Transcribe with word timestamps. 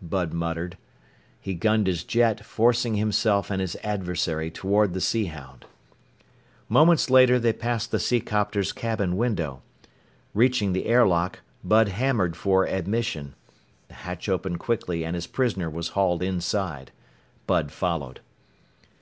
Bud 0.00 0.32
muttered. 0.32 0.78
He 1.38 1.52
gunned 1.52 1.86
his 1.86 2.02
jet, 2.02 2.42
forcing 2.46 2.94
himself 2.94 3.50
and 3.50 3.60
his 3.60 3.76
adversary 3.82 4.50
toward 4.50 4.94
the 4.94 5.02
Sea 5.02 5.26
Hound. 5.26 5.66
Moments 6.70 7.10
later, 7.10 7.38
they 7.38 7.52
passed 7.52 7.90
the 7.90 7.98
seacopter's 8.00 8.72
cabin 8.72 9.18
window. 9.18 9.60
Reaching 10.32 10.72
the 10.72 10.86
air 10.86 11.06
lock, 11.06 11.40
Bud 11.62 11.88
hammered 11.88 12.36
for 12.36 12.66
admission. 12.66 13.34
The 13.88 13.94
hatch 13.96 14.30
opened 14.30 14.60
quickly 14.60 15.04
and 15.04 15.14
his 15.14 15.26
prisoner 15.26 15.68
was 15.68 15.88
hauled 15.88 16.22
inside. 16.22 16.90
Bud 17.46 17.70
followed. 17.70 18.20